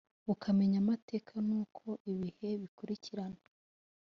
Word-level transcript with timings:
bukamenya 0.27 0.77
amateka 0.83 1.33
n’uko 1.47 1.85
ibihe 2.11 2.49
bikurikirana. 2.61 3.41